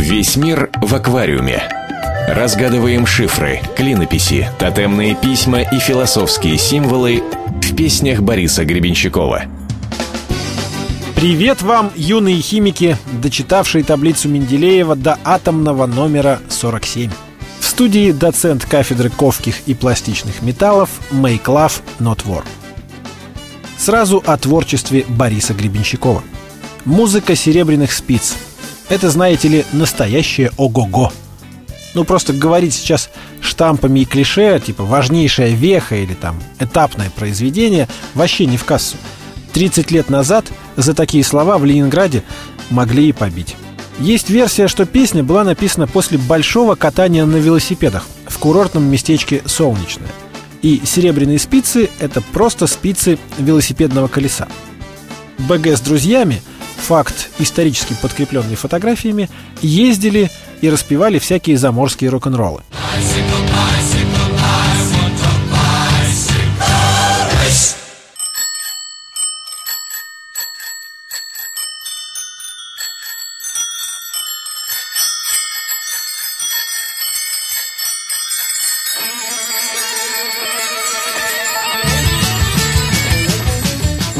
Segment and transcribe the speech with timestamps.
[0.00, 1.62] Весь мир в аквариуме.
[2.26, 7.22] Разгадываем шифры, клинописи, тотемные письма и философские символы
[7.60, 9.42] в песнях Бориса Гребенщикова.
[11.14, 17.10] Привет вам, юные химики, дочитавшие таблицу Менделеева до атомного номера 47.
[17.60, 22.44] В студии доцент кафедры ковких и пластичных металлов Make Love Not War.
[23.76, 26.22] Сразу о творчестве Бориса Гребенщикова.
[26.86, 28.34] Музыка серебряных спиц.
[28.90, 31.12] Это, знаете ли, настоящее ого-го.
[31.94, 33.08] Ну, просто говорить сейчас
[33.40, 38.96] штампами и клише, типа «важнейшая веха» или там «этапное произведение» вообще не в кассу.
[39.52, 42.24] 30 лет назад за такие слова в Ленинграде
[42.68, 43.56] могли и побить.
[44.00, 50.10] Есть версия, что песня была написана после большого катания на велосипедах в курортном местечке Солнечное.
[50.62, 54.48] И серебряные спицы– это просто спицы велосипедного колеса.
[55.38, 56.42] БГ с друзьями,
[56.90, 59.30] факт исторически подкрепленный фотографиями,
[59.62, 60.28] ездили
[60.60, 62.62] и распевали всякие заморские рок-н-роллы.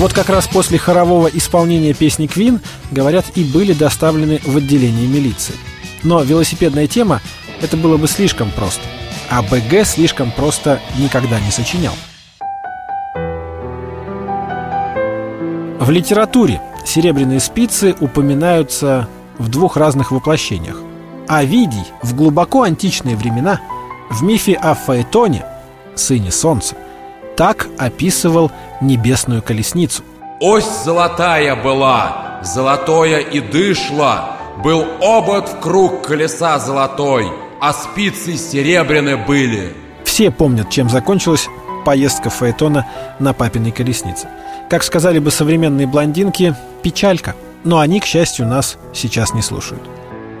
[0.00, 5.54] Вот как раз после хорового исполнения песни Квин, говорят, и были доставлены в отделение милиции.
[6.02, 7.20] Но велосипедная тема–
[7.60, 8.80] это было бы слишком просто.
[9.28, 11.92] А БГ слишком просто никогда не сочинял.
[15.78, 19.06] В литературе серебряные спицы упоминаются
[19.36, 20.78] в двух разных воплощениях.
[21.28, 23.60] Овидий в глубоко античные времена
[24.08, 25.44] в мифе о Фаэтоне,
[25.94, 26.74] сыне солнца,
[27.36, 28.50] так описывал
[28.80, 30.02] небесную колесницу.
[30.40, 39.16] Ось золотая была, золотое и дышло, Был обод в круг колеса золотой, А спицы серебряные
[39.16, 39.74] были.
[40.04, 41.48] Все помнят, чем закончилась
[41.84, 42.86] поездка Фаэтона
[43.18, 44.28] на папиной колеснице.
[44.68, 47.34] Как сказали бы современные блондинки, печалька.
[47.64, 49.82] Но они, к счастью, нас сейчас не слушают.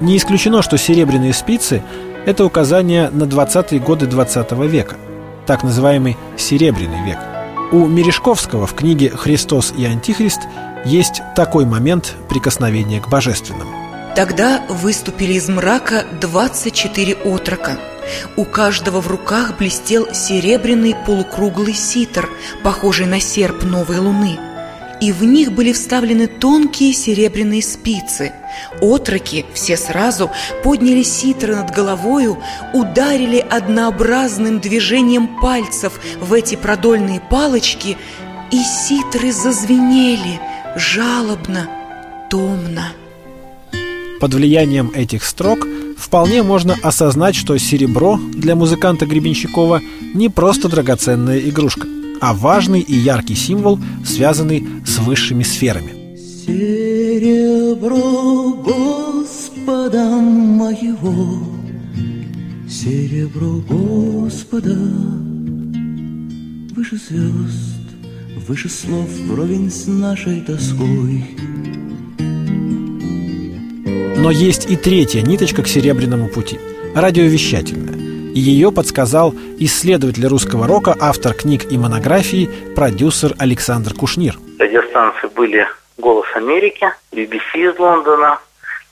[0.00, 1.82] Не исключено, что серебряные спицы–
[2.26, 4.96] это указание на 20-е годы 20 века–
[5.46, 7.18] так называемый «серебряный век».
[7.72, 10.40] У Мережковского в книге «Христос и Антихрист»
[10.84, 13.70] есть такой момент прикосновения к божественному.
[14.14, 17.78] Тогда выступили из мрака 24 отрока.
[18.36, 22.28] У каждого в руках блестел серебряный полукруглый ситр,
[22.62, 24.38] похожий на серп новой луны–
[25.02, 28.32] и в них были вставлены тонкие серебряные спицы.
[28.80, 30.30] Отроки все сразу
[30.62, 32.38] подняли ситры над головою,
[32.72, 37.96] ударили однообразным движением пальцев в эти продольные палочки,
[38.52, 40.40] и ситры зазвенели
[40.76, 41.68] жалобно,
[42.30, 42.92] томно.
[44.20, 45.66] Под влиянием этих строк
[45.98, 49.80] вполне можно осознать, что серебро для музыканта Гребенщикова
[50.14, 51.88] не просто драгоценная игрушка–
[52.22, 56.16] а важный и яркий символ, связанный с высшими сферами.
[56.46, 57.92] Серебро
[58.62, 61.42] Господа моего,
[62.70, 64.78] серебро Господа,
[66.76, 67.88] выше звезд,
[68.46, 71.24] выше слов, вровень с нашей тоской.
[74.16, 76.60] Но есть и третья ниточка к серебряному пути–
[76.94, 78.01] радиовещательная
[78.34, 84.34] и ее подсказал исследователь русского рока, автор книг и монографий, продюсер Александр Кушнир.
[84.58, 85.66] Радиостанции были
[85.98, 88.38] «Голос Америки», BBC из Лондона.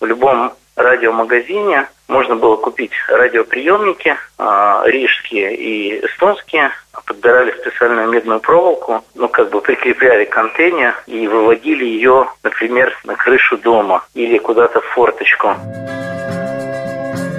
[0.00, 6.70] В любом радиомагазине можно было купить радиоприемники, э, рижские и эстонские,
[7.06, 13.14] подбирали специальную медную проволоку, ну, как бы прикрепляли к антенне и выводили ее, например, на
[13.16, 15.54] крышу дома или куда-то в форточку.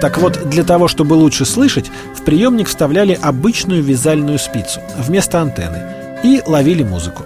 [0.00, 5.82] Так вот, для того, чтобы лучше слышать, в приемник вставляли обычную вязальную спицу вместо антенны
[6.22, 7.24] и ловили музыку.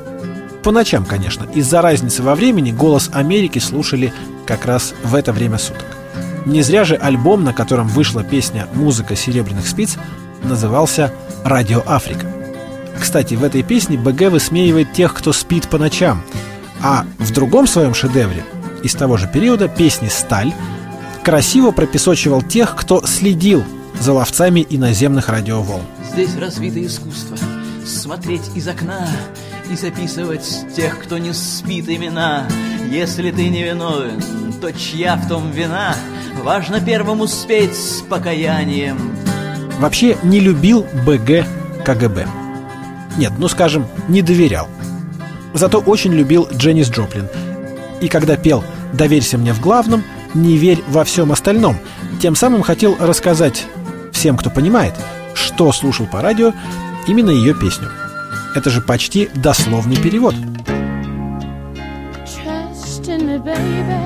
[0.65, 4.13] По ночам, конечно, из-за разницы во времени «Голос Америки» слушали
[4.47, 5.85] как раз в это время суток.
[6.47, 9.97] Не зря же альбом, на котором вышла песня «Музыка серебряных спиц»
[10.43, 11.13] назывался
[11.45, 12.27] «Радио Африка».
[12.99, 16.23] Кстати, в этой песне БГ высмеивает тех, кто спит по ночам,
[16.83, 18.45] а в другом своем шедевре
[18.83, 20.53] из того же периода песни «Сталь»
[21.25, 23.65] красиво пропесочивал тех, кто следил
[23.99, 25.83] за ловцами иноземных радиоволн.
[26.13, 27.37] Здесь развито искусство
[27.85, 29.09] смотреть из окна
[29.71, 32.47] и записывать тех, кто не спит имена.
[32.91, 34.23] Если ты не виновен,
[34.61, 35.97] то чья в том вина?
[36.43, 38.99] Важно первым успеть с покаянием.
[39.81, 41.47] Вообще не любил БГ
[41.85, 42.27] КГБ.
[43.17, 44.69] Нет, ну скажем, не доверял.
[45.55, 47.29] Зато очень любил Дженнис Джоплин.
[48.01, 50.05] И когда пел «Доверься мне в главном»,
[50.35, 51.79] «Не верь во всем остальном».
[52.21, 53.67] Тем самым хотел рассказать
[54.13, 54.95] всем, кто понимает,
[55.35, 56.53] что слушал по радио,
[57.07, 57.91] именно ее песню.
[58.55, 60.35] Это же почти дословный перевод.
[62.25, 64.05] Trust in me,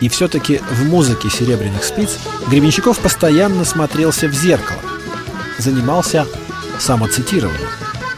[0.00, 2.18] И все-таки в музыке «Серебряных спиц»
[2.48, 4.78] Гребенщиков постоянно смотрелся в зеркало,
[5.58, 6.26] занимался
[6.78, 7.68] самоцитированием.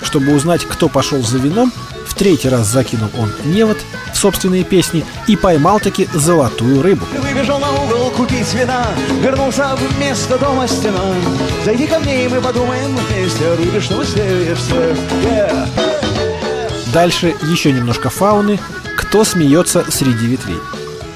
[0.03, 1.73] Чтобы узнать, кто пошел за вином,
[2.07, 3.79] в третий раз закинул он невод
[4.13, 7.05] в собственные песни и поймал таки золотую рыбу.
[7.21, 8.87] Выбежал на угол купить вина,
[9.23, 11.01] вернулся вместо дома стена.
[11.65, 15.69] Зайди ко мне, и мы подумаем вместе о рыбе, что мы yeah.
[16.93, 18.59] Дальше еще немножко фауны.
[19.17, 20.59] Кто смеется среди ветвей?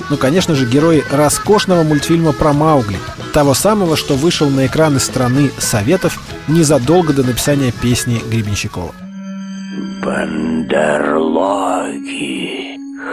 [0.09, 2.97] Ну, конечно же, герои роскошного мультфильма про Маугли,
[3.35, 6.19] того самого, что вышел на экраны страны Советов
[6.49, 8.95] незадолго до написания песни Гребенщикова.
[10.03, 10.39] Бандерлоги,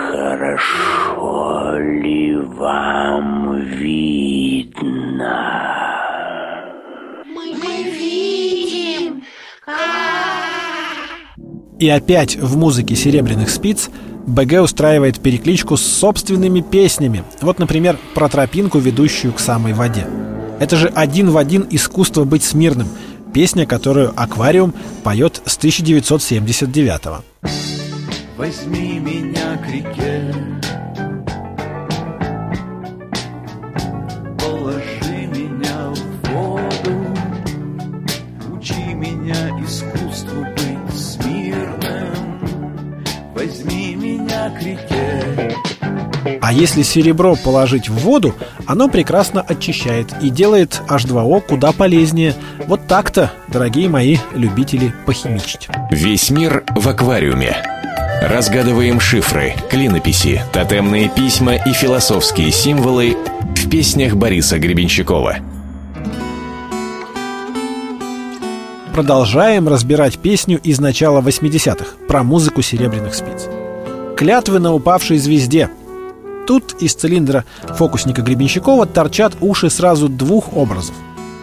[0.09, 5.35] хорошо ли вам видно?
[7.25, 9.21] Мы, мы видим.
[11.77, 13.89] И опять в музыке «Серебряных спиц»
[14.27, 17.24] БГ устраивает перекличку с собственными песнями.
[17.41, 20.06] Вот, например, про тропинку, ведущую к самой воде.
[20.59, 22.89] Это же один в один искусство быть смирным.
[23.33, 27.21] Песня, которую «Аквариум» поет с 1979 -го.
[28.38, 30.33] Возьми меня к реке,
[44.47, 45.55] меня к реке.
[46.41, 48.33] А если серебро положить в воду,
[48.65, 52.35] оно прекрасно очищает и делает H2O куда полезнее.
[52.67, 55.67] Вот так-то, дорогие мои любители похимичить.
[55.91, 57.57] Весь мир в аквариуме.
[58.21, 63.15] Разгадываем шифры, клинописи, тотемные письма и философские символы
[63.55, 65.38] в песнях Бориса Гребенщикова.
[68.94, 73.47] Продолжаем разбирать песню из начала 80-х про музыку серебряных спиц.
[74.17, 75.69] «Клятвы на упавшей звезде»
[76.47, 77.43] Тут из цилиндра
[77.75, 80.95] фокусника Гребенщикова торчат уши сразу двух образов.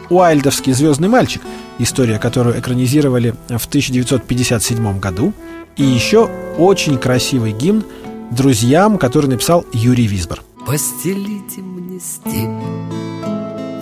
[0.09, 1.43] Уайльдовский «Звездный мальчик»,
[1.79, 5.33] история которую экранизировали в 1957 году,
[5.77, 7.85] и еще очень красивый гимн
[8.31, 10.43] «Друзьям», который написал Юрий Висбор.
[10.67, 12.65] Постелите мне степь,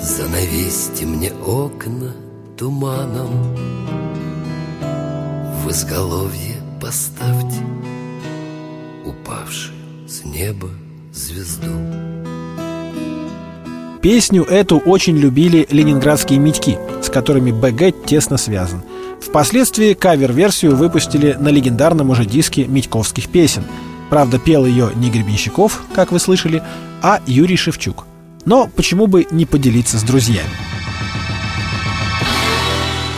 [0.01, 2.13] занавесьте мне окна
[2.59, 3.57] туманом,
[5.65, 7.61] в изголовье поставьте
[9.33, 9.73] упавший
[10.07, 10.69] с неба
[11.13, 11.67] звезду.
[14.03, 18.83] Песню эту очень любили ленинградские медьки, с которыми БГ тесно связан.
[19.21, 23.65] Впоследствии кавер-версию выпустили на легендарном уже диске Митьковских песен.
[24.11, 26.63] Правда, пел ее не Гребенщиков, как вы слышали,
[27.01, 28.07] а Юрий Шевчук.
[28.45, 30.51] Но почему бы не поделиться с друзьями?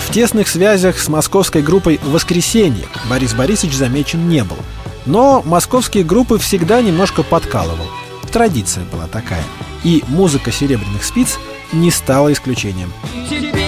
[0.06, 4.58] В тесных связях с московской группой «Воскресенье» Борис Борисович замечен не был–
[5.06, 7.86] но московские группы всегда немножко подкалывал.
[8.32, 9.44] Традиция была такая.
[9.84, 11.38] И музыка «Серебряных спиц»
[11.72, 12.92] не стала исключением.
[13.28, 13.63] Теперь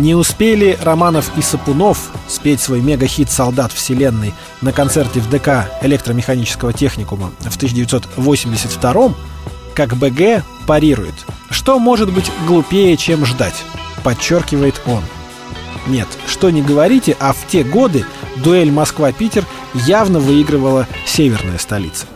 [0.00, 6.72] Не успели Романов и Сапунов спеть свой мега-хит «Солдат Вселенной» на концерте в ДК электромеханического
[6.72, 9.14] техникума в 1982
[9.74, 11.12] как БГ парирует.
[11.50, 13.62] Что может быть глупее, чем ждать?
[14.02, 15.02] Подчеркивает он.
[15.86, 22.06] Нет, что не говорите, а в те годы дуэль Москва-Питер явно выигрывала северная столица.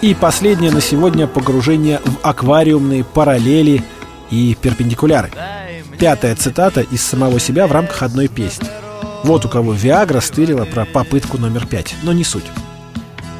[0.00, 3.84] И последнее на сегодня погружение в аквариумные параллели
[4.32, 5.30] и перпендикуляры.
[5.98, 8.66] Пятая цитата из самого себя в рамках одной песни.
[9.22, 12.46] Вот у кого Виагра стырила про попытку номер пять, но не суть.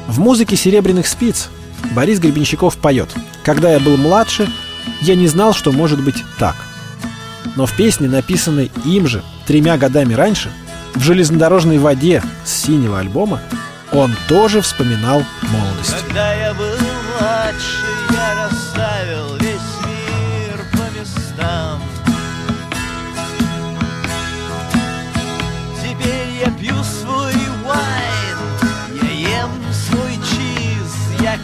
[0.07, 1.49] В музыке «Серебряных спиц»
[1.91, 3.09] Борис Гребенщиков поет
[3.43, 4.47] «Когда я был младше,
[5.01, 6.55] я не знал, что может быть так».
[7.55, 10.51] Но в песне, написанной им же тремя годами раньше,
[10.93, 13.41] в железнодорожной воде с синего альбома,
[13.91, 15.95] он тоже вспоминал молодость.
[16.07, 16.77] Когда я был
[17.19, 19.42] младше, я расставил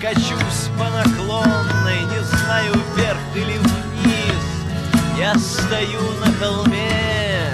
[0.01, 4.45] Качусь по наклонной, не знаю, вверх или вниз
[5.19, 7.51] Я стою на холме,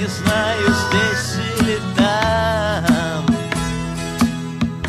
[0.00, 3.24] не знаю, здесь или там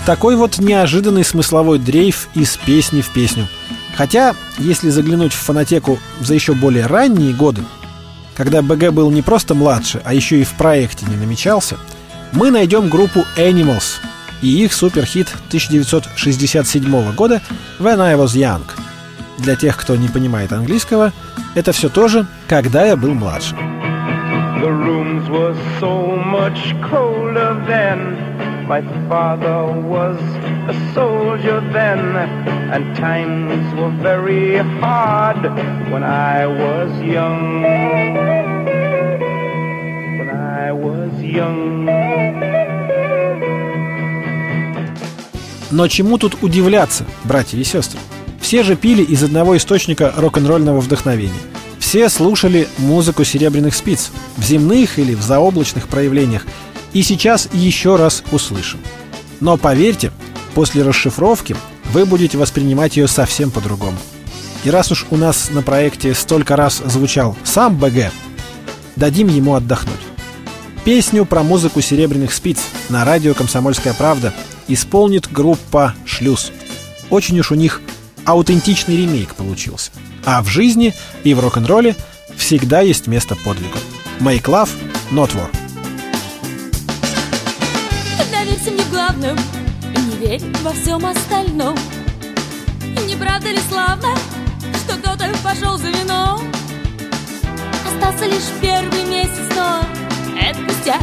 [0.07, 3.47] Такой вот неожиданный смысловой дрейф из песни в песню.
[3.95, 7.61] Хотя, если заглянуть в фонотеку за еще более ранние годы,
[8.35, 11.77] когда БГ был не просто младше, а еще и в проекте не намечался,
[12.31, 13.99] мы найдем группу Animals
[14.41, 17.41] и их суперхит 1967 года
[17.79, 18.63] «When I Was Young».
[19.37, 21.13] Для тех, кто не понимает английского,
[21.55, 23.55] это все то же «Когда я был младше».
[24.61, 28.17] The rooms were so much colder then.
[28.67, 30.19] My father was
[30.67, 32.17] a soldier then,
[32.71, 35.41] and times were very hard
[35.91, 37.63] when I was young.
[40.19, 42.58] When I was young.
[45.71, 47.99] Но чему тут удивляться, братья и сестры?
[48.41, 51.33] Все же пили из одного источника рок-н-ролльного вдохновения.
[51.79, 56.45] Все слушали музыку серебряных спиц в земных или в заоблачных проявлениях.
[56.93, 58.79] И сейчас еще раз услышим.
[59.39, 60.11] Но поверьте,
[60.55, 61.55] после расшифровки
[61.93, 63.97] вы будете воспринимать ее совсем по-другому.
[64.63, 68.11] И раз уж у нас на проекте столько раз звучал сам БГ,
[68.95, 69.95] дадим ему отдохнуть.
[70.83, 72.59] Песню про музыку серебряных спиц
[72.89, 74.33] на радио «Комсомольская правда»
[74.69, 76.51] исполнит группа «Шлюз».
[77.09, 77.81] Очень уж у них
[78.25, 79.91] аутентичный ремейк получился.
[80.25, 81.95] А в жизни и в рок-н-ролле
[82.37, 83.77] всегда есть место подвигу.
[84.19, 84.69] Make love,
[85.11, 85.49] not war.
[88.31, 89.37] Доверься мне главным,
[89.95, 91.77] не верь во всем остальном.
[93.07, 94.15] Не правда ли славно,
[94.83, 96.41] что кто-то пошел за вином?
[97.87, 99.83] Остался лишь первый месяц, но
[100.39, 101.01] это пустяк.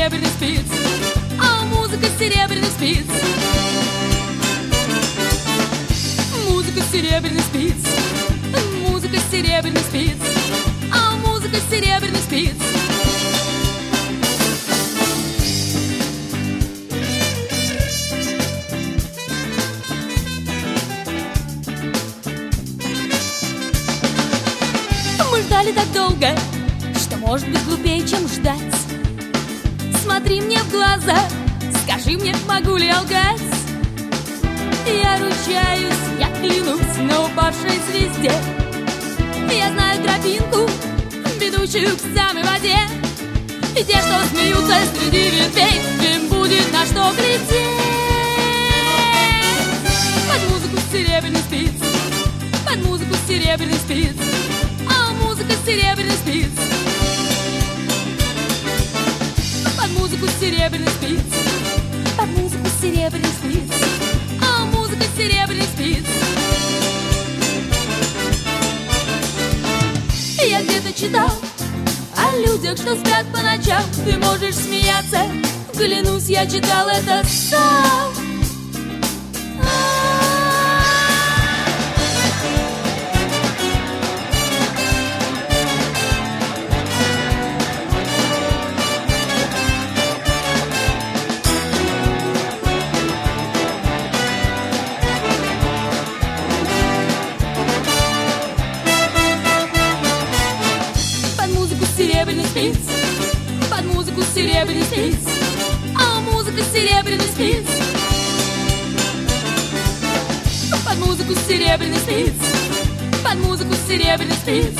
[0.00, 0.64] Серебряных спиц,
[1.38, 3.04] а музыка серебряных спиц.
[6.48, 7.74] Музыка серебряных спиц,
[8.88, 10.16] музыка серебряных спиц,
[10.90, 12.54] а музыка серебряных спиц.
[25.30, 26.34] Мы ждали так долго,
[26.96, 28.79] что может быть глупее, чем ждать.
[31.10, 31.28] Глаза,
[31.82, 33.40] скажи мне, могу ли я лгать?
[34.86, 38.32] Я ручаюсь, я клянусь на упавшей звезде.
[39.50, 40.70] Я знаю тропинку,
[41.40, 42.76] ведущую к самой воде.
[43.76, 45.80] И те, что смеются среди ветвей,
[46.14, 47.66] им будет на что глядеть.
[50.28, 51.72] Под музыку серебряных спиц,
[52.64, 54.16] под музыку серебряных спиц,
[54.88, 57.09] а музыка серебряных спиц.
[60.60, 61.20] Музыку серебряных спиц,
[62.18, 63.72] под музыку серебряных спиц,
[64.42, 66.04] а музыка серебряных спиц.
[70.46, 71.30] Я где-то читал
[72.16, 73.82] о людях, что спят по ночам.
[74.04, 75.22] Ты можешь смеяться,
[75.72, 78.19] клянусь, я читал это сам.
[102.30, 102.76] Серебряных спиц,
[103.68, 105.16] под музыку серебряных спиц,
[105.96, 107.64] а музыка серебряных спиц.
[110.84, 112.32] Под музыку серебряных спиц,
[113.24, 114.74] под музыку серебряных спиц,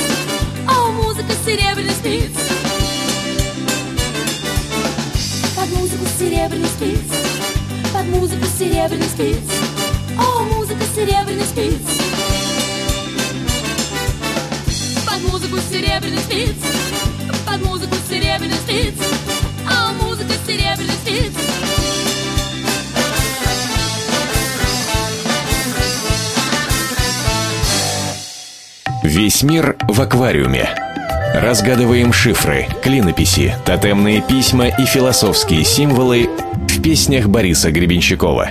[0.67, 2.31] а музыка серебряных спиц.
[5.57, 6.99] Под музыку серебряных спиц,
[7.93, 9.37] под музыку серебряных спиц,
[10.17, 11.75] а музыка серебряных спиц.
[15.05, 16.55] Под музыку серебряных спиц
[18.41, 18.95] серебряных спиц
[19.69, 21.33] А музыка серебряных спиц
[29.03, 30.69] Весь мир в аквариуме.
[31.35, 36.29] Разгадываем шифры, клинописи, тотемные письма и философские символы
[36.69, 38.49] в песнях Бориса Гребенщикова.